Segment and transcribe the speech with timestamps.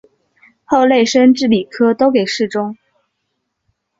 [0.65, 2.75] 后累升至礼科都给事中。